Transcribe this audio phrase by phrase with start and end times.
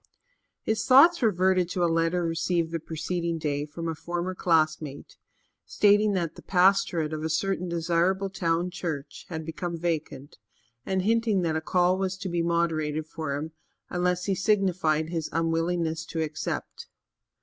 [0.63, 5.15] His thoughts reverted to a letter received the preceding day from a former classmate,
[5.63, 10.39] stating that the pastorate of a certain desirable town church had become vacant
[10.87, 13.51] and hinting that a call was to be moderated for him
[13.91, 16.87] unless he signified his unwillingness to accept.